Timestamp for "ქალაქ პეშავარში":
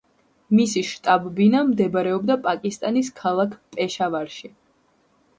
3.19-4.51